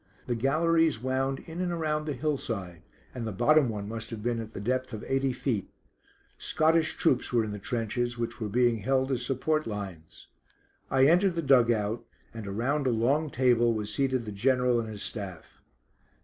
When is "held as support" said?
8.79-9.67